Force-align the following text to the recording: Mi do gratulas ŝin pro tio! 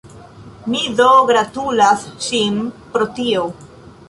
Mi 0.71 0.79
do 1.01 1.09
gratulas 1.31 2.07
ŝin 2.29 2.59
pro 2.97 3.11
tio! 3.21 3.47